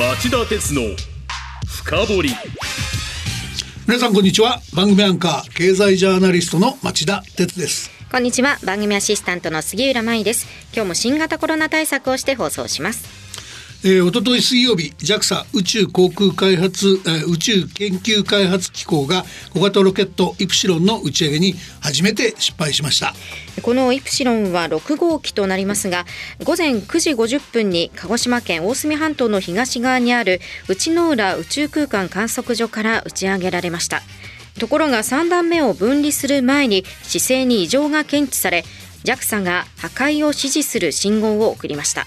[0.00, 0.80] 町田鉄の
[1.66, 2.30] 深掘り。
[3.86, 4.62] 皆さんこんにちは。
[4.74, 7.90] 番組アンカー経済ジャーナリストの町田鉄です。
[8.10, 8.56] こんにちは。
[8.64, 10.46] 番組アシスタントの杉浦舞です。
[10.72, 13.29] 今日も新型コロナ対策をして放送します
[13.82, 19.24] えー、おととい水曜日 JAXA 宇宙航空開発、えー、宇宙研究開発機構が
[19.54, 23.14] 小型ロケットイプシロンの打ち上げに初めて失敗しました。
[23.62, 26.04] このイプシロンは6号機となりますが
[26.44, 34.02] 午前9時50分に鹿児島県大隅半島の東側にある内之浦宇宙空間観測所から打ち上げられました。
[34.58, 38.64] ところが3段目を分離する前に姿勢に異常が検知され
[39.04, 42.04] JAXA が破壊を指示する信号を送りました。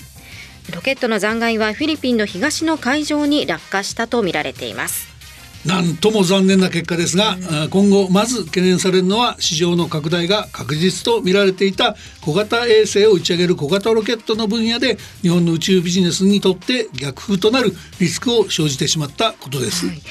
[0.72, 5.14] ロケットの残骸はフィリピンの東の海上に落下したとみられています。
[5.66, 20.02] なんとも残念な結果ですが、うん、今後まず懸念されるのは市場の拡大が確実と見られていた小型衛星を打ち上げる小型ロケットの分野で日本の宇宙ビジネスにとって逆風となるリスクを生じてしまったことです、はい、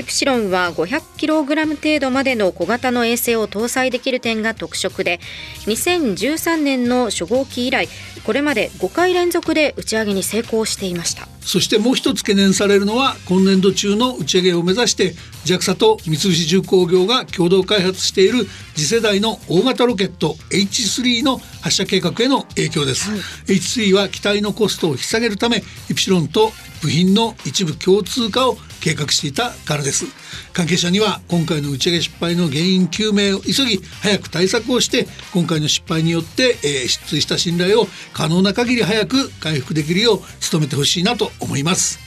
[0.00, 5.20] イプシロンは 500kg 程度までの小型の衛星を搭載できる点が特色で
[5.66, 7.86] 2013年の初号機以来
[8.24, 11.28] これまで5回連続で打ち上げに成功していました。
[11.40, 23.20] そしてもう一つ懸念されるのは今年度中の打ち上げを目指して JAXA と三菱重工業が共同開発している次世代の大型ロケット H3 の発射計画への影響です、はい、
[23.56, 30.06] H3 は機体のコストを引き下げるためイプシロンと部品の一部共通化を計画していたからです。
[30.52, 40.20] 関係者には今回の打ち上げ失敗の原因究明を急ぎ早く対策をして今回の失敗によって、えー、失墜した信頼を可能な限り早く回復できるよう
[40.52, 41.98] 努めてほしいなと思います。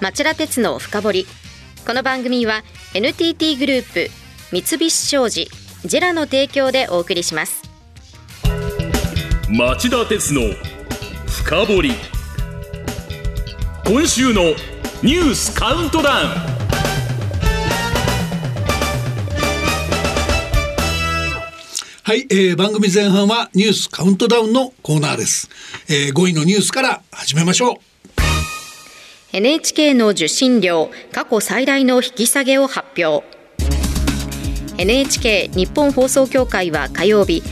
[0.00, 1.26] 町田鉄の深掘り。
[1.86, 2.62] この番組は
[2.94, 4.10] NTT グループ
[4.50, 5.50] 三菱商事
[5.84, 7.62] ジェラの提供でお送りします。
[9.50, 10.40] 町田鉄の
[11.26, 12.13] 深掘り
[13.86, 14.44] 今週の
[15.02, 16.28] ニュースカウントダウン。
[22.02, 25.50] はい、えー、番組前半はニュースカウントダウンのコーナーです、
[25.88, 27.76] えー、5位のニュースから始めましょう。
[29.36, 33.22] NHK の受信料過去最大の引き下げを発表。
[34.78, 37.42] NHK 日本放送協会は火曜日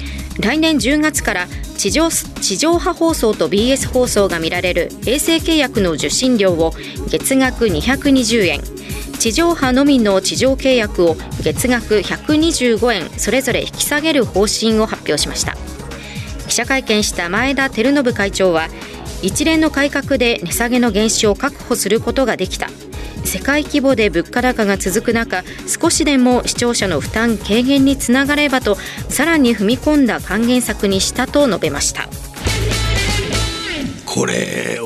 [0.41, 6.73] 来年10月から地上地上波放送と BS 放送が見られる衛星契約の受信料を
[7.09, 8.61] 月額220円。
[9.19, 15.57] 地上波のみの地上契約を月額125円それぞれ引き下げる方針を発表しました。
[16.49, 18.69] 記者会見した前田照信会長は
[19.23, 22.69] 一連の改革で値下げの原資を確保することができた。
[23.25, 28.77] 世界規模で物価高が続く中少しでも視聴者の負担軽減につながればと
[29.09, 32.09] さらに踏み込んだ還元策にしたと述べました。
[34.05, 34.79] これ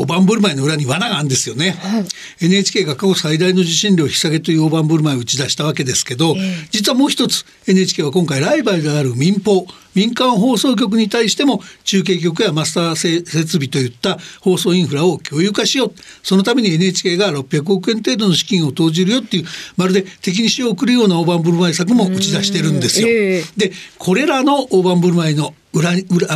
[0.00, 2.06] 大盤振る舞いの裏に罠があるんですよね、はい、
[2.40, 9.66] NHK が過去最大の受信料引き下げという大盤振る舞いを打ち出したわけですけど、えー、実はもう一つ NHK は今回ライバルである民放
[9.98, 15.92] 民間放送局に対しても中継局やマスター設備といった放送インフラを共有化しよう。
[16.22, 23.08] そのために NHK が600億円程度の資金を投じるよっていうまるで敵に塩を送るような大盤振る舞い策も打ち出してるんですよ。
[23.08, 26.26] えー、でこれらの大盤振る舞いの裏裏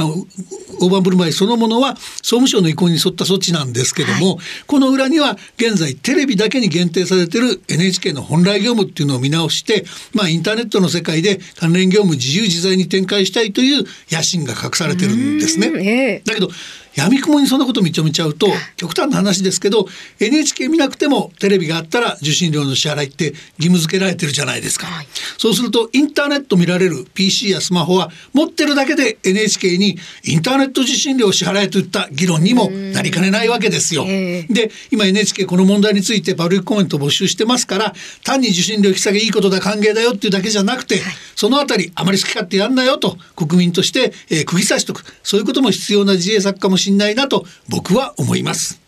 [0.81, 15.67] 大盤振る舞いそのものは総務省の意向に沿った措置なんですけども、はい、この裏には現在テレビだけに限定されてる NHK の本来業務っていうのを見直して、まあ、インターネットの世界で関連業務自由自在に展開したいという野心が隠されてるんですね。
[15.67, 16.49] えー、だけど
[16.95, 19.87] 闇雲にそんなこと認めちゃうと極端な話ですけど
[20.21, 25.07] NHK 見なくてもテレビがあったら受信料の支払いって義務付けられてるじゃないですか、はい、
[25.39, 34.05] そうするとインターネット見られる PC やスマホは持ってるだけで NHK にインターネット受信料を支払えといった議論にもなりかねないわけですよ。
[34.05, 37.95] で今 NHK この問題についてパブリックコメントを募集してますから
[38.25, 45.03] 単に受信料引き下げいいことだ歓迎だよっていうだけじゃなくて、はい、そのあたりあまり好き勝手やんなよと国民として、えー、釘刺しとく。
[45.25, 48.81] そういうことも必要な自衛策かもしれないなと僕は思います。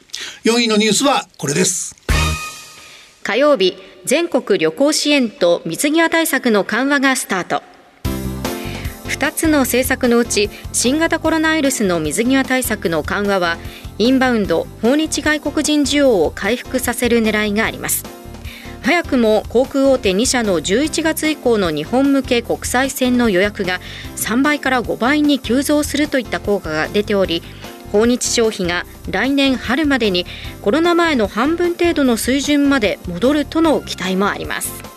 [0.45, 1.97] 4位のニュースはこれです。
[3.25, 7.63] 火曜日全国旅行支援と水際対策の緩和がスタート。
[9.09, 13.57] 2つの政策のうち新型コロナウイルスの水際対策の緩和は
[13.99, 18.24] インバウンド訪日外国人需要を回復させる狙いがあります。
[18.85, 23.81] 早くも航空大手2社の11月以降の日本向け国際線の予約が
[24.17, 27.43] 3倍から5倍に急増するといった効果が出ており
[27.93, 30.27] 訪日消費が来年春までに
[30.61, 34.94] コロナ前の半分程度の水準まで戻るとの期待もあります。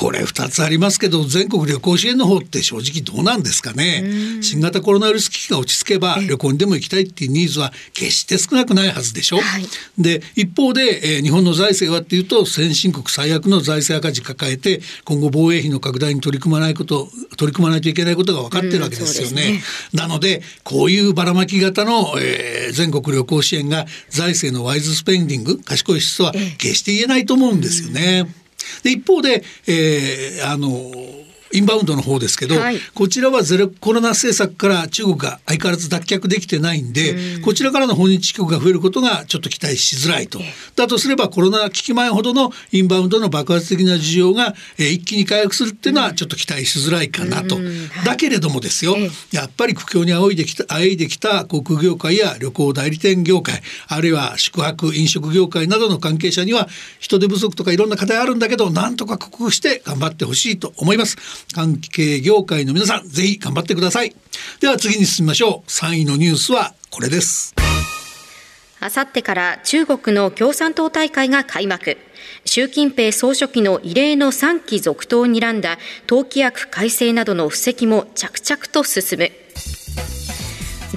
[0.00, 4.40] これ2つありますけど全国旅行支援の方って正直どうなんですかね。
[4.40, 9.66] 新型コロナウイルス危機が落ち着けば旅行にでも行きたいっていうニーズは決して少なくないはずでしょ、はい、
[9.98, 19.52] で一方で、えー、日本の財政はっていうと先進国最悪の財政赤字抱えて今後防衛費の拡大に取り組まないこと取り組まないといけないことが分かってるわけですよね。
[19.52, 19.62] ね。
[19.92, 28.39] なのでこういうばらまき型の、えー、全国旅行支援が財政のワイズスペンディング賢い質は決して言えないと思うんですよね。
[28.82, 30.68] で一方で、えー、あの
[31.52, 37.42] インバウンドの方ですけど、はい、こちらはゼロコロナ政策から中国が相変わらず脱却できてないんで、ん。
[37.42, 40.40] こちらからの訪日客が増えることがちょっと期待しづらいと。
[40.76, 47.58] だとすればコロナ危機前ほどのインバウンドの爆発的な需要が、えー、一気に回復するっていうのはちょっと期待しづらいかなと。
[48.04, 48.96] だけれどもですよ、
[49.32, 56.68] やっぱり苦境に仰いできた仰いできた航空業界や旅行代理店業界あるいは宿泊飲食業界などの関係者には
[56.98, 61.39] 人手不足とかいろんな課題あるんだけどなんとか克服して頑張ってほしいと思います。
[61.54, 64.14] 関係業界の皆さんぜひ頑張ってください。
[64.60, 65.70] では次に進みましょう。
[65.70, 67.54] 3位のニュースはこれです。
[68.82, 71.98] あさってから中国の共産党大会が開幕。
[72.44, 79.30] 習近平総書記の異例の3期続投を睨んだ党規約改正などの布石も着々と進む。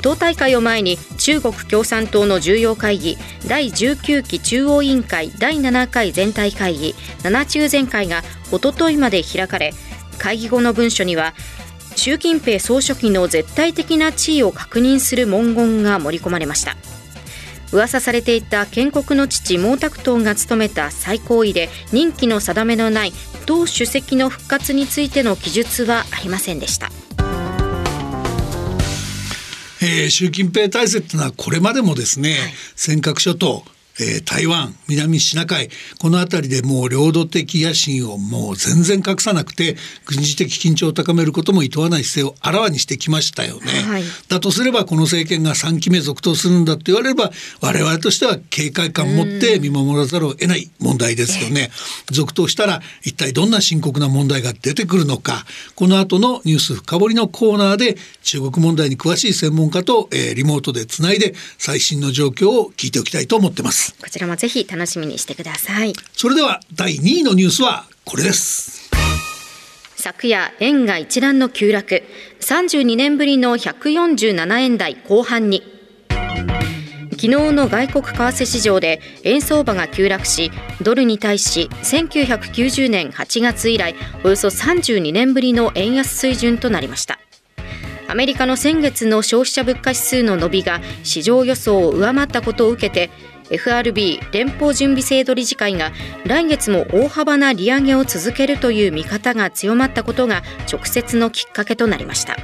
[0.02, 3.18] 党大会を前に中国共産党の重要会議
[3.48, 9.74] 第19期中央委員会第7回全体会議7中全会がおとといまで開かれ
[10.18, 11.34] 会議後の文書には
[11.96, 16.76] 習近平総書記の絶対的な地位を確認する文言が盛り込まれました
[17.72, 23.14] 噂されていた建国の父毛沢東が務めた最高位で任期の定めのない
[23.46, 26.92] 党主席の復活についての記述はありませんでした。
[29.82, 32.40] えー、習近平体制っていうのはこれまでもですね、はい、
[32.76, 33.66] 尖閣諸島
[34.00, 35.70] えー、台湾南シナ海
[36.00, 39.76] この辺りでもう領土的野心をもう全然隠さなくて
[40.06, 47.32] 軍事的緊張を高めることも厭わない姿勢をあらわにしてきましたよね、はい、だとすればこの政権が3期目続投するんだと言われれば
[47.62, 51.70] 我々としては警戒感を持って見守らざるを得ない問題ですよね。
[52.12, 55.46] 続投したら一体どんな深刻な問題が出てくるのか。
[55.76, 65.94] この後のニュース深掘りのコーナーで中国問題に詳しい専門家と、えー、リモートでつないで最新の状況を聞いておきたいと思ってますこちらもぜひ楽しみにしてください。
[66.14, 68.90] それでは第2位のニュースはこれです。
[69.96, 72.04] 昨夜円が一段の急落。
[72.42, 75.64] 32年ぶりの147円台後半に。
[77.12, 80.52] 昨日の外国為替市場で円相場が急落し
[80.82, 83.96] ドルに対し1990年8月以来
[84.26, 87.20] およそ32年ぶりの円安水準となりました。
[88.10, 93.10] アメリカの先月の消費者物価指数の伸びが市場予想を上回ったことを受けて
[93.50, 95.92] FRB 連邦準備制度理事会が
[96.26, 102.38] 来月も大幅な利上げを続けるという見方が強まったことが直接のきっかけとなりました。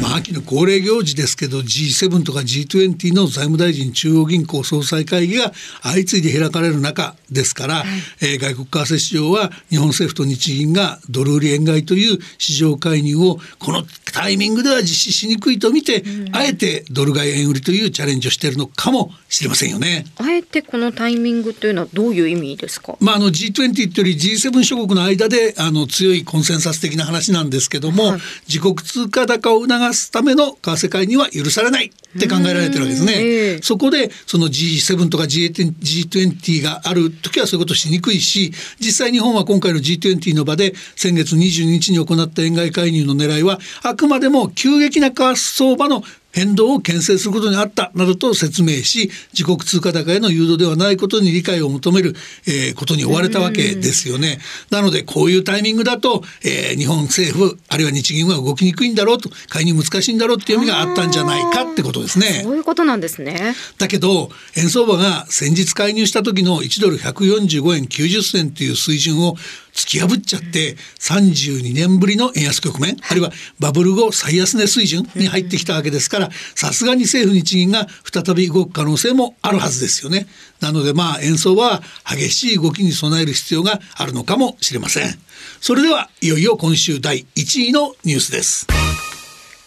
[0.00, 5.52] まあ、秋の恒例行事ですけど G7 とか G20 の財務大臣中央銀行総裁会議が
[5.82, 7.86] 相次いで開かれる中ですから、はい、
[8.22, 20.04] えー、外国為替市場は日本政府と日銀がドル売り円買いという市場介入をこのタイミングでは実施しにくいと見て、うん、あえてドル買い円売りというチャレンジをしているのかもしれませんよね。
[20.18, 33.12] あえてこのタイミングというのはどういう意味ですか、まあ、あの G20 というより G7 諸国の間であの強いコンセンサス的な話なんですけども、はい、自国通貨高を促すための為替介入は許されないって考えられてるわけですね。
[33.16, 46.02] えー、そこでその G7 とか G20 がある時はそういうことしにくいし実際日本は今回の G20 の場で先月22日に行った円買い介入の狙いはあくまでも急激な為替相場の
[46.36, 52.14] 変動を牽制することにあったなどと説明し自国通貨高への誘導ではないことに理解を求める、
[52.46, 54.38] えー、ことに追われたわけですよね。
[54.70, 62.42] なのでこういうタイミングだと、えー、日本政府あるいは日銀は動きにくいんだろうと介入難しいんだろうっていう意味があったんじゃないかってことですね。
[62.42, 63.54] そういうことなんですね。
[63.78, 69.36] だけど円相場が先日介入した時の1ドル145円90銭という水準を
[69.76, 73.30] 突き破っちゃって32年ぶりの円安局面あるいは
[73.60, 80.26] バブル後最安値水準に入ってきたわけですからさすがに政府日銀が再び動く可能性もあるはずですよね。
[80.60, 85.18] なのでまあ円相場は激しい動きに備える必要があるのかもしれません。
[85.60, 88.66] それではいよいよ今週第1位のニュースです。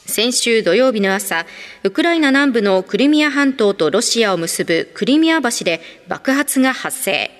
[0.08, 1.46] 先週土曜日の朝、
[1.84, 7.39] ウクライナ南部のクリミア半島とロシアを結ぶクリミア橋で爆発が発生。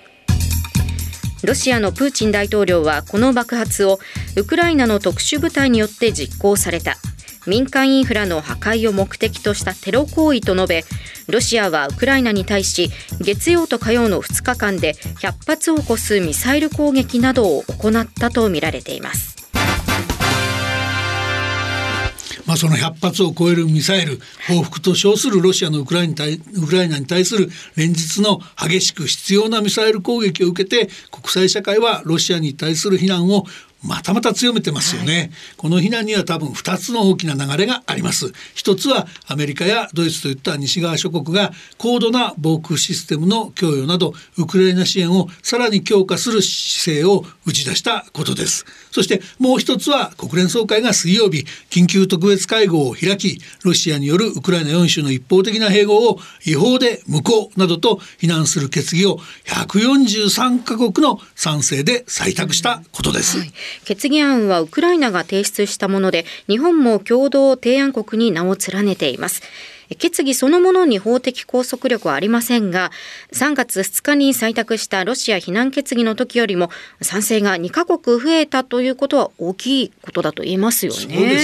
[1.44, 4.00] ロシアのプーチン大統領はこの爆発を
[4.36, 6.98] ウクライナの特殊部隊によって実行された。
[7.48, 10.84] 民間インフラの破壊を目的としたテロ行為と述べ
[11.28, 12.92] ロシアはウクライナに対し
[13.22, 19.39] 月曜と火曜の2日間で100発を超すミサイル攻撃などを行ったとみられています。
[22.50, 33.44] まあ、その100発を超えるミサイル報復と称するロシアのウクライナにウクライナに対する連日の激しく必要なミサイル攻撃を受けて国際社会はロシアに対する非難を
[33.84, 38.32] またまた強めてますよね、はい、この非難には多分2つの大きな流れがあります。
[38.54, 48.66] 一つはアメリカやドイツといった西側諸国が高度な防空システムの供与などウクライナ支援をさらに強化する姿勢を打ち出したことです。
[48.92, 69.42] そしてもう一つは国連総会が水曜日緊急特別会合を開きロシアによるウクライナ4州の一方的な併合を違法で無効などと非難する決議を143カ国の賛成で採択したことです、はい決議案はウクライナが提出したもので日本も共同提案国に名を連ねています。
[69.98, 72.92] 決議そのものに法的拘束力はありませんが
[73.34, 76.70] 3月2日に採択したロシア非難決議の時よりも
[77.02, 81.40] 賛成が2カ国増えたということは大きいことだと言えますよね。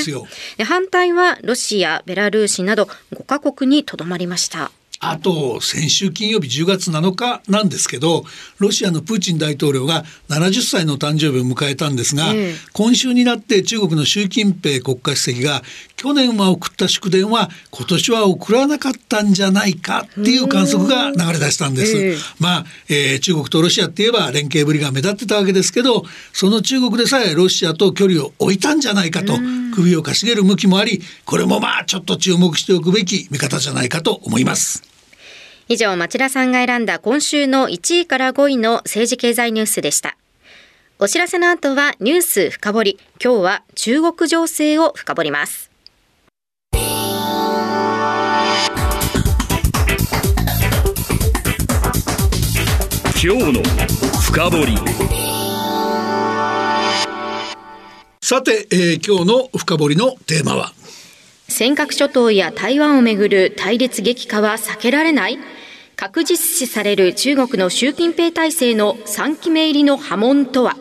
[0.63, 8.23] 反対はロシアベラルーシなど5カ国にとどまりましたあと先週金曜日10月7日なんですけど
[8.59, 15.61] ロシアのプーチン大統領が70歳の誕生日を迎えたんですが、うん、今週になって中国の習近平国家主席が
[16.05, 21.97] 去年は送った祝電は今年は送らなかったんじゃないかっていう観測が流れ出したんです。
[21.97, 29.33] えー、まあ、えー、中国とロシアって言えば連携ぶりが目立ってたわけですけどその中国でさえロシアと距離を置いたんじゃないかと
[29.73, 34.83] 首をかしげる向きもありこれもまあちょっと注目しておくべき見方じゃないかと思います。
[35.69, 40.15] 以上、町田さんが選んだ今週の1位から5位の政治経済ニュースでした。
[40.99, 42.99] お知らせの後はニュース深掘り。
[43.19, 45.74] 今日は中国情勢を深掘ります。
[53.27, 53.63] 今日の
[54.21, 54.77] 深掘り。
[58.21, 60.73] さて、えー、今日の深掘りのテーマは？
[61.49, 65.39] 尖閣諸島や台湾をめぐる対立激化は避けられない？
[65.95, 70.77] 確実視される中国の習近平体制の3期目入りの波紋とは？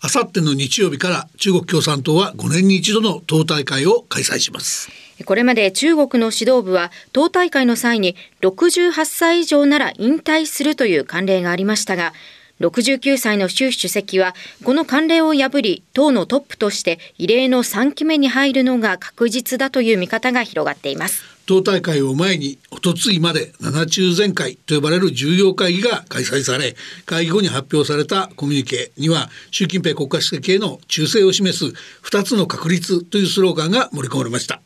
[0.00, 4.90] あさっての日曜日から中国共産党は5年に一度の党大会を開催します
[5.24, 12.12] これまで中国の指導部は党大会の際に68歳以上なら引退するという慣例がありましたが
[12.60, 21.36] 69歳の習主席はこの慣例を破り党のトップとして異例の3期目に入るのが確実だという見方が広がっています。
[21.46, 31.66] 党大会を前におとついまで七中全会と呼ばれる重要会議が開催され会議後に発表されたコミュニケには習近平国家主席への忠誠を示す
[32.02, 34.60] 2つの確立というスローガンが盛り込まれました。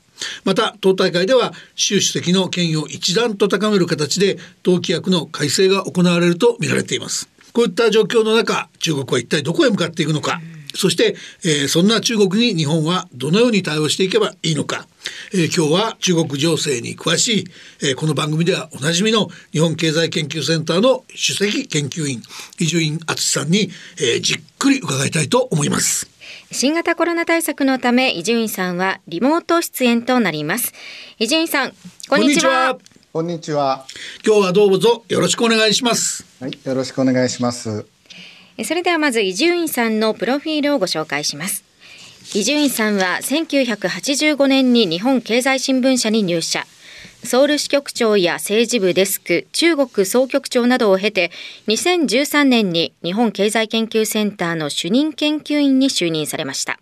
[0.45, 7.29] また党大会では習主席の権威を一段と高める形で党規約の改正が行われると見られています。
[7.53, 10.41] こういった状況の中中国は一体どこへ向かっていくのか。
[10.75, 14.87] そして、えー、そんな中国に日本はどのように対応していけばいいのか、
[15.33, 17.45] えー、今日は中国情勢に詳しい、
[17.83, 22.23] えー、この番組ではおなじみの日本経済研究センターの首席研究員
[22.59, 26.09] 伊集院敦さんに、え、じっくり伺いたいと思います。
[26.53, 30.73] 新型コロナ対策のため伊集院さんはリモート出演となります。
[31.21, 31.73] 伊集院さん
[32.09, 32.77] こんにちは。
[33.13, 33.87] こんにちは。
[34.27, 36.27] 今日はどうぞよろしくお願いします。
[36.41, 37.87] はいよろしくお願いします。
[38.65, 41.63] それではまず伊集院さんのプロフィールをご紹介します。
[42.35, 46.67] 伊集院さんは1985年に日本経済新聞社に入社
[47.25, 51.31] ソウル支局長や政治部デスク中国総局長などを経て
[51.69, 56.81] 2013年に日本経済研究センターの主任研究員に就任されました。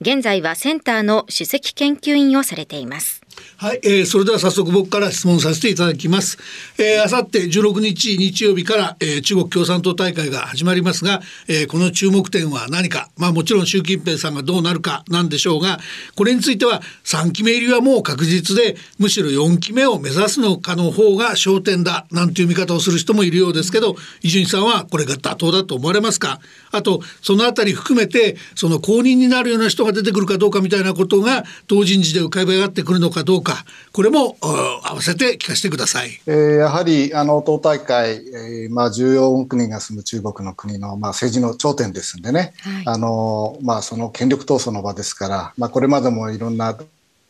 [0.00, 3.21] 現在はセンターの首席研究員をされています。
[3.56, 6.38] はい、えー、それでは早速僕から質問させていただきます。
[6.78, 15.78] えー、あさって16日日曜日から、えー、中国共産党大会が始まりますが、えー、この注目点は何か、まあもちろん習近平さんがどうなるかなんでしょうが、
[16.16, 26.40] これについては3期目入りはもう確実で、むしろ4期目を目指すのかの方が焦点だなんていう見方をする人もいるようですけど、伊集院さんはこれが妥当だと思われますか？
[26.72, 33.64] あとそのあたり含めてその後任になるような人が出てくるかどうかみたいなことが党人事で浮かび上がってくるのかどうか。
[33.92, 36.20] これも合わせて聞かせてください。
[36.26, 46.76] えー、やはりあの党大会、えー、まあ14億人が住む中国の国のまあ政治の頂点ですんでね、はい、あのまあその権力闘争の場ですから、まあこれまでもいろんな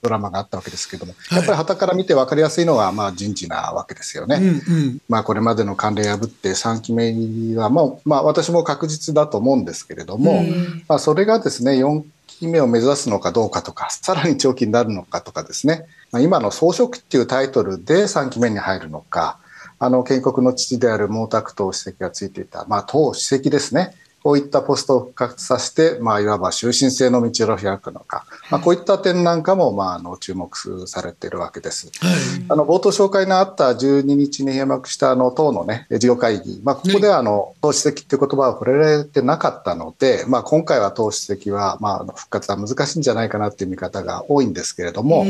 [0.03, 4.37] ドラマがあったわけですけども、やっぱり旗から見て分かりやすいのは、まあ、人事なわけですよね。
[4.37, 4.51] うんう
[4.89, 12.03] ん、まあ、これまでの慣例破って3期目は、まあ、まあ、私も確実だと思うんですけれども、うん、まあ、それがですね、4
[12.43, 19.39] 期目を目指すのかどうかとか、さらに長期になるのかとかですね、まあ、今の総書記っていうタイトルで3期目に入るのか、
[19.79, 23.95] あの、建国の父である毛沢東主席がついていた、まあ、党主席ですね。
[24.23, 31.91] こういったポストを復活させて、まあ、いわば終身制の道を開くのか、まあ、こういった点なんかも、まあ、あの注目されているわけです。
[32.01, 32.13] はい、
[32.49, 45.27] あの冒頭紹介のあった12日に閉幕したあの党の、ね、事業会議、まあ、ここではあの、党主席という言葉は触れられてなかったので、まあ、今回は党主席は、まあ、復活は難しいんじゃないかなという見方が多いんですけれども、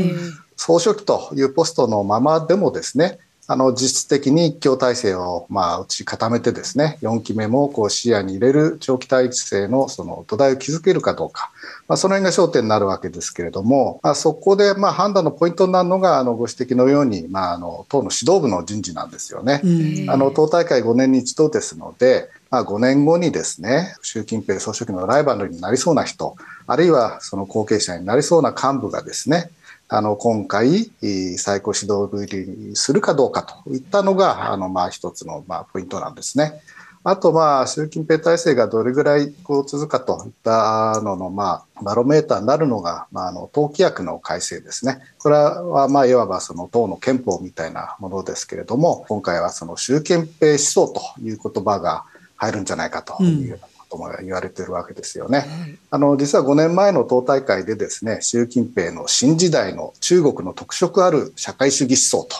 [0.56, 3.18] 総書記というポストのままでもですね、
[3.52, 11.50] あの実質的に一強体制をまあ打ち固めてですね4期目もこう視野に入れる長期体制のその土台を築けるかどうか、
[11.86, 19.60] まあ、その辺が焦点になるわけですけれども、まあ、そこでまあ判断のポイントになるのがあのご指摘のように、まあ、あの党の指導部の人事なんですよね。
[20.08, 29.50] あの党大会5年に一度ですのでまあ、5年後にですね、習近平総書記のライバルになりそうな人、あるいはその後継者になりそうな幹部がですね、
[29.94, 30.90] あの、今回、
[31.36, 36.62] 最高指導部入りするかどうかといったのが、あの、まあ、一つの、まあ、ポイントなんですね。
[37.04, 44.98] あと、まあ、習近平体制がどれぐらいこう続くかといったのの、まあ、バロメーターになるのが、まあ、あの、党規約の改正ですね。
[45.18, 52.04] これは、まあ、いわばその党の憲法みたいなものですけれども、今回はその習近平思想という言葉が
[52.36, 55.44] 入るんじゃないかというようなとも言われてるわけですよね。
[55.90, 62.36] あの実は5年前の党大会でですね習近平の新時代の中国の特色ある社会主義思想と、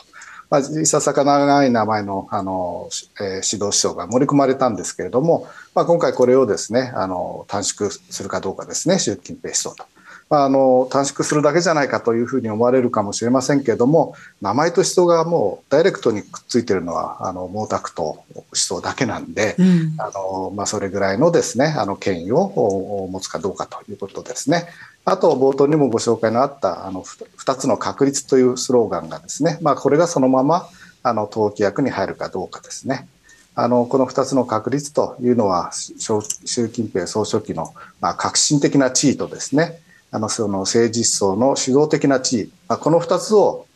[0.49, 2.89] まあ、いささか長い名前のあの、
[3.21, 9.85] えー、指導思想が盛り込まれたんですけれども、まあ、今回これをですねあの短縮するかどうかですね習近平思想と。
[10.33, 24.69] まあ、あの短縮するだけじゃないかというふうに思われるかもしれませんけれども名前と思想がもうダイレクトにくっついているのはあの毛沢東思想だけなんで、うん、あのまあ、それぐらいのですねあの権威を持つかどうかということですね。
[25.05, 30.67] あと冒頭にもご紹介のあったあの2つの確率というスローガンがですね、まあ、これがそのまま
[31.03, 33.07] あの党規約に入るかどうかですね。
[33.55, 43.67] あのこの2つの確率というのは習近平総書記の、まあ、革新的な地位とですねあのその政治思想の主導的な地位、まあ、この2つを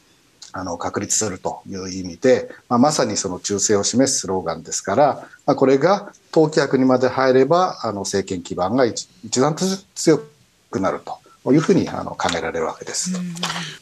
[0.52, 10.20] あの確立するという意味で、まあ、まさにその忠誠を示すスローガンですから、まあ、これが党規約にまで入ればあの政権基盤が一一段と強
[10.70, 11.18] くなると。
[11.54, 13.12] いうふうにあの考えられるわけです。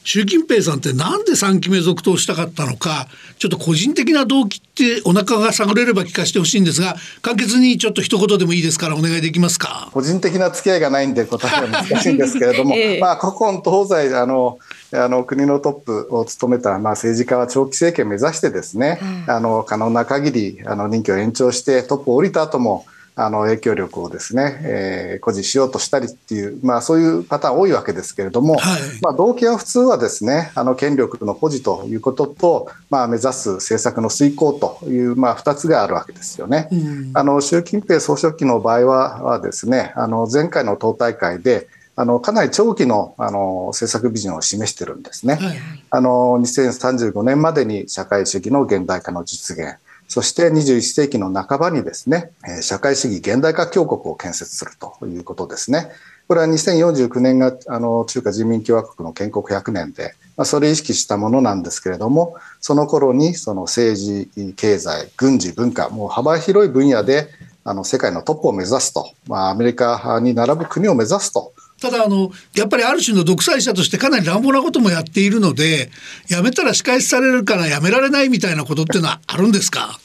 [0.05, 9.91] 習近平さんってなんで3期目続投したかったのか、ちょっと個人的な動機ってお腹が探れれば聞かせてほしいんですが、簡潔にちょっと一言でもいいですからお願いできますか？
[9.93, 14.59] 個人的な付き合いがないんで答えは難しいんですけれども、 ええ、まあ古今東西あの
[14.93, 36.69] あの国のトップを務めた、まあ、政治家は長期政権を目指してですね、うん、あの可能な限りあの任期を延長してトップを降りた後もあの影響力をですね、えー、誇示しようとしたりっていう、まあ、そういうパターン多いわけですけれども、はい、まあ、動機は普通はですねあの権力の保持ということと、まあ、目指す政策の遂行という、まあ、2つがあるわけですよね。
[36.73, 45.37] うん、あの習近平総書記の場合ははですねあの前回の党大会であのかなり長期のあの政策ビジョンを示してるんですね。
[45.37, 45.57] はい、
[45.91, 49.77] あの2035年までに社会主義の現代化の実現
[50.15, 55.89] そして21世紀の半ばにですね、社会主義現代化強国を建設するということですね。
[56.29, 67.29] これは2049年があの中華人民共和国の建国100年で、まあ、それを意識したものなんですけれども、その頃にその政治、経済、軍事、文化、もう幅広い分野で
[67.65, 71.53] あの世界のトップを目指すと、まあ、アメリカに並ぶ国を目指すと。
[71.83, 75.91] ただあのやっぱりある種の独裁者としてかなり乱暴なこともやっているので
[76.31, 79.99] やめたら仕返しされるからやめられないみたいなことっていうのはあるんですか？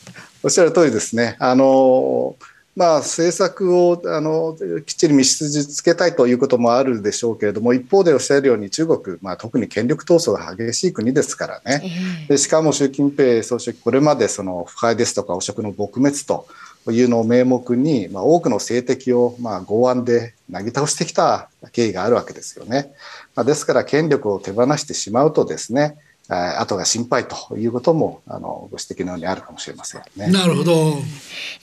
[0.43, 1.36] おっしゃる通りですね。
[1.39, 2.36] あの
[2.75, 11.84] まあ、政策をあのきっちり見筋つけたいということもあるでしょうけれども一方でおっしゃるように中国、まあ、特に権力闘争が激しい国ですからね、
[12.30, 16.47] でしかも習近平総書記これまでその腐敗ですとか汚職の撲滅と
[16.89, 22.93] いうのを名目に、まあ、多くの政敵を、まあ、剛腕でなぎ倒してきた経緯があるわけですよね。
[23.36, 25.97] まあ、ですから権力を手放してしまうとですね
[26.30, 30.28] 後が心配ということもあのご指摘のようにあるかもしれませんね。
[30.28, 30.94] なるほど。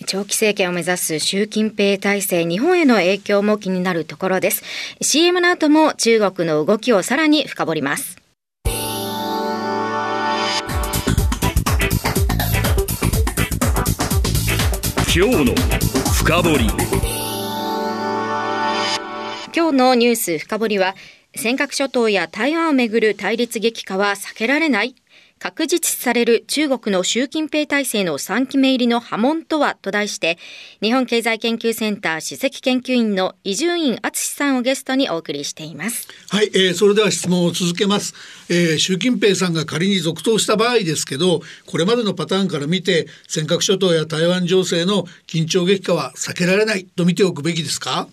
[0.06, 4.64] 長期政権を目指す習近平体制日本への影響も気になるところです。
[5.00, 8.16] CM の後も中国の動きをさらに深掘ります。
[15.14, 15.54] 今日の
[16.12, 16.66] 深掘り。
[19.56, 20.94] 今日のニュース深掘りは
[21.36, 24.94] 尖閣諸島や台湾をめぐる対立激化は避けられない？
[25.38, 30.38] 確実視される中国の習近平体制の3期目入りの波紋とはと題して
[30.80, 36.08] 日本経済研究センター首席研究員の伊集院敦さんをゲストにお送りしています。
[36.30, 38.14] はい、えー、それでは質問を続けます、
[38.48, 48.08] えー、習近平さんが仮に続投した場合ですけどこれまでのパターンから見て尖閣諸島や台湾情勢の緊張激化は避けられないと見ておくべきですか？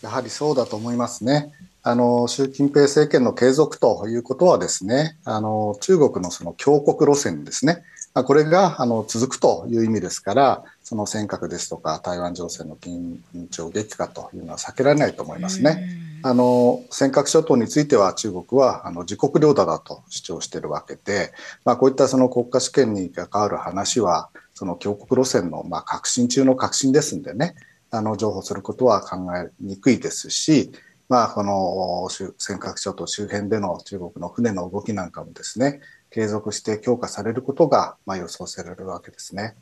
[0.00, 1.52] やはりそうだと思いますね。
[1.82, 13.18] あの、習近平政権の継続ということはですね、あの、中国のその強国路線ですね、これがあの続くという意味ですから、その尖閣ですとか台湾情勢の緊
[13.50, 15.86] 張激化というのは避けられないと思いますね。
[16.22, 21.32] あの尖閣諸島については中国はあの自国領土だと主張しているわけで、
[21.64, 27.54] まあ、こういったその国家主権に関わる話はその強国路線のまあ革新中の革新ですんでね
[27.90, 30.72] あの譲歩することは考えにくいですし
[31.10, 39.56] まあ、この尖閣諸島周辺での中国の船の動きなんかもですね、継続して強化されることが、まあ、予想されるわけですね。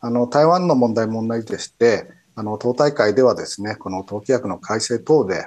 [0.00, 5.46] あの、台湾の問題問題でして、あの、党大会ではですね、この党規約の改正等で、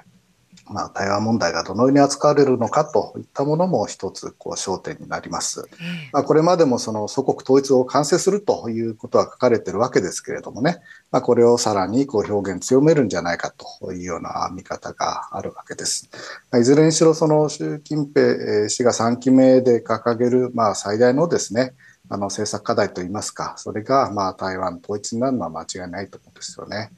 [0.65, 5.67] まあ、台湾問題がどのように扱われるのかといったものも一つこう焦点になります。
[6.11, 10.77] まあ、これまでもその祖国統一を完成するということは書かれているわけですけれどもね、
[11.11, 16.09] まあ、これをさらにこう表現強めるんじゃないかというような見方があるわけです。
[16.51, 21.73] まあ、いずれにしろその習近平氏が3期目で掲げるまあ最大のですね、
[22.09, 26.91] あの政策課題といいますか、それがまあ台湾統一になるのは間違いないと思うんですよね。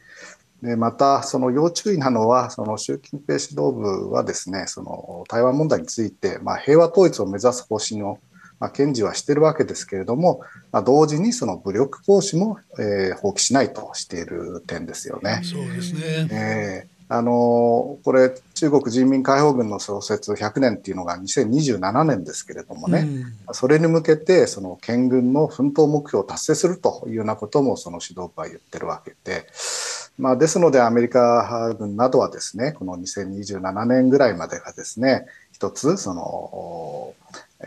[0.65, 8.17] でまた、その要注意なのは、その習近平指導部はですね、その台湾問題について、まあ、平和統一を目指す方針を、
[8.59, 15.41] まあ、堅持はしているわけですけれども、まあ、同時にその武力行使も、えー、放棄しないとしている点ですよね。
[15.43, 23.07] そうですね、えーあのこれ、中国人民解放軍の創設100年っていうのが2027年ですけれどもね、
[23.47, 29.47] うん、それに向けて、その県軍の奮闘目標を達成するというようなことも、その指導部は言ってるわけで、
[30.17, 37.13] まあ、ですので、アメリカ軍などはですね、この2027年ぐらいまでがですね、一つ、その、
[37.59, 37.65] え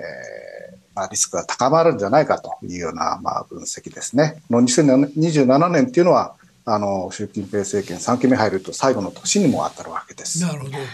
[0.75, 4.43] ーまあ、リスクが高まるんじゃないかというような、まあ、分析ですね。
[4.51, 6.35] の2027年っていうのは、
[6.71, 10.43] あの習近平政権3期目入ると最後の年にも当たるわけです。
[10.43, 10.77] なるほど。
[10.77, 10.85] うん、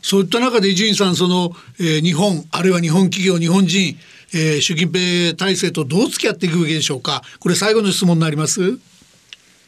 [0.00, 3.96] そういった中で伊集院さんその、えー、日本あるいは日本企業日本人、
[4.32, 7.22] えー、習近平体制とどう付き合っていくべきでしょうか。
[7.40, 8.78] これ最後の質問になります。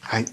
[0.04, 0.26] はい、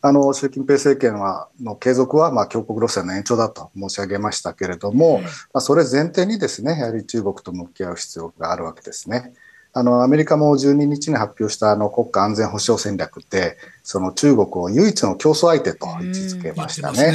[0.00, 9.34] あの習近平政権はの継続は、まあ、強国路線の延長だと申し上げましたけれども、うん、まあ、それ前提にですねやはり中国と向き合う必要があるわけですね。
[9.72, 17.12] あのアメリカも12日に発表したあの国家安全保障戦略ってその中国を唯一の競争相手と位置づけましたね。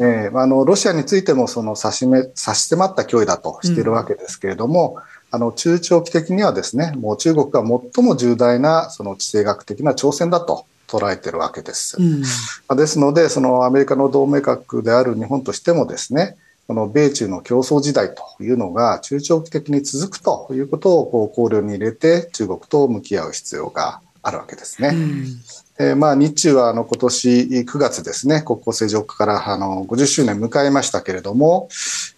[0.00, 7.60] えあのロシアについてもその差しめ差し迫った脅威だとしているわけですけれども、うん、あの中長期的にはですねもう中国が
[7.94, 10.66] 最も重大なその地政学的な挑戦だと
[10.98, 11.96] 捉えてるわけです。
[11.98, 24.88] うん、ですので、そのアメリカの同盟国である日本としてもですね、この米中の競争時代というのが中長期的に続くということをこう考慮に入れて中国と向き合う必要があるわけですね。
[24.88, 25.36] うん
[25.76, 27.28] えー、まあ、日中はあの今年
[27.66, 31.68] 9月ですね、国交正常化からあの50周年迎えましたけれども、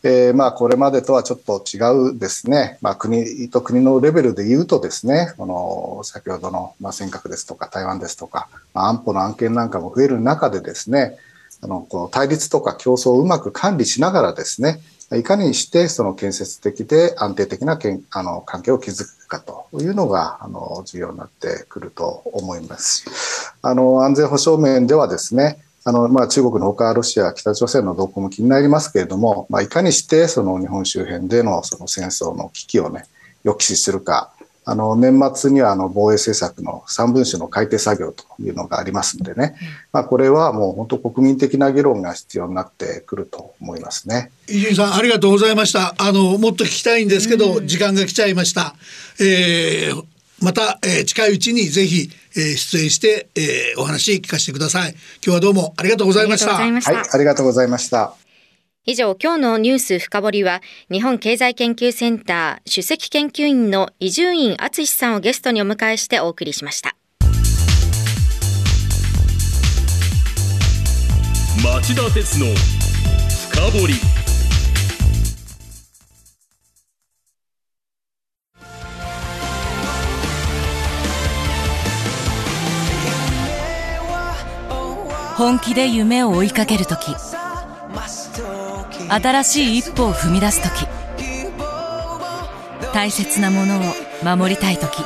[0.03, 11.16] えー、まあこれまでとはちょっと違うですね、まあ、国と国のレベルで言うとですね、この先ほどのまあ尖閣ですとか台湾ですとか、まあ、安保の案件なんかも増える中でですね、
[11.62, 14.81] あのこの対立とか競争をうまく管理しながらですね、
[15.14, 19.56] いかにしてその建設的で安定的なけんあの関係を築くかと。
[19.76, 23.54] というのがあの重要になってくると思います。
[23.60, 33.04] あの安全保障面ではですね、あのまあ、中国のほかロシア、北朝鮮の動向も気になりますけれども、まあ、いかにしてその日本周辺でのその戦争の危機を、ね、
[33.44, 34.32] 抑止するか、
[34.68, 39.55] あの年末にはあの防衛政策の3文書の改定作業というのがありますんでね、
[39.92, 44.33] まあ、これはもう本当国民的な議論が必要になってくると思いますね。
[44.48, 45.94] 伊集院さんありがとうございました。
[45.98, 48.74] あのもっと聞きたいんですけど、時間が来ちゃいました。
[49.20, 50.05] えー、
[50.42, 54.90] また、えー、近いうちにぜひ、えー、出演して、えー、お話聞かせてください。
[54.90, 56.55] 今日はどうもありがとうございました。
[56.55, 56.72] はい、
[57.12, 58.25] ありがとうございました。
[58.88, 66.94] 以上、今日のニュース深掘りは、日本経済研究センター首席研究員の伊集院敦さんをゲストにお迎えしてお送りしました。
[71.64, 72.46] 町田鉄の
[73.51, 73.94] 深掘り。
[85.37, 87.36] 本気で夢を追いかけるとき。
[89.09, 90.87] 新しい一歩を踏み出す時。
[92.92, 93.81] 大切なものを
[94.25, 95.03] 守りたい時。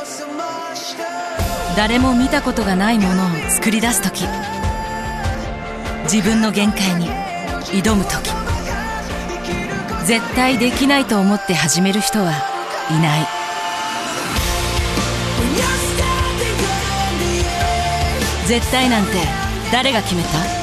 [1.77, 4.25] 誰も見たことがないものを作り出す時。
[6.05, 7.09] 自分の限界に
[7.83, 8.31] 挑む時。
[10.07, 12.33] 絶対できないと思って始める人は
[12.91, 13.27] いない。
[18.47, 19.13] 絶対なんて
[19.71, 20.60] 誰が決めた？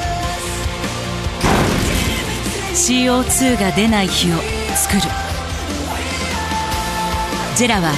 [2.78, 4.36] CO2 が出ない日を
[4.76, 5.00] 作る。
[7.56, 7.92] ジェラは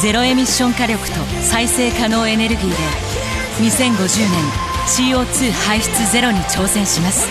[0.00, 2.74] ゼロエミッション火力と再生可能エネルギーで
[3.60, 7.28] 2050年 CO2 排出ゼロに挑戦します。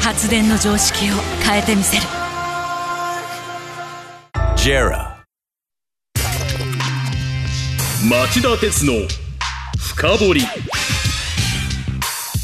[0.00, 2.02] 発電の常識を変えてみせる。
[4.56, 5.22] JERA
[8.10, 8.94] 町田鉄の
[9.78, 10.42] 深掘り。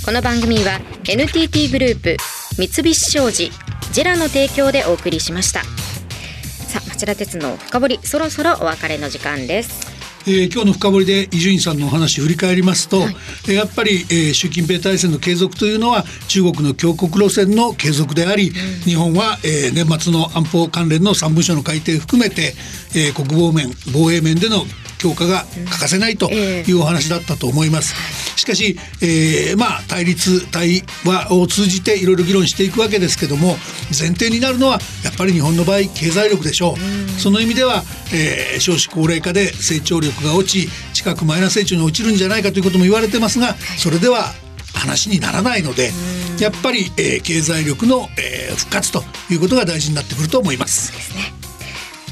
[0.05, 3.53] この番組は NTT グループ三菱商事
[3.93, 5.63] ジェラの提供でお送りしました。
[5.63, 9.87] さあ町田鉄の深掘りそろそろお別れの時間です。
[10.27, 13.11] えー、今日の深掘りで伊集院さんのお話を振り返りますと、は
[13.47, 22.55] い、やっぱり、えー、習近平体制の継続というのは中国の強国路線の継続であり、うん、日本は、えー、年末の安保関連の3文書の改定含めて、
[22.97, 24.65] えー、国防面防衛面での
[24.99, 27.95] 強化が欠かせないというお話だったと思います。
[28.28, 33.57] しかし、えー、まあ対立対話を通じていろいろ議論していくわけですけども
[33.99, 37.21] 前提になるのはやっぱり日本の場合経済力でしょう。
[37.21, 37.83] その意味では、
[38.13, 44.33] えー、少子高齢化で成長力が落ち近くマイナス成長に落ちるんじゃないかということも言われてますがそれでは
[44.75, 45.91] 話にならないので
[46.39, 50.93] やっぱり、えー、経済力の、えー、復活ということが大事になってくると思います。
[50.93, 51.33] ですね。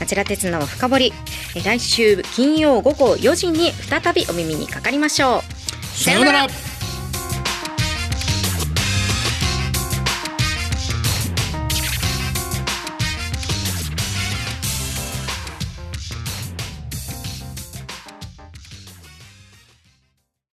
[0.00, 1.12] 町田鉄の深掘り
[1.64, 5.55] 来週金曜午後4時に再びお耳にかかりましょう
[5.96, 6.46] さようなら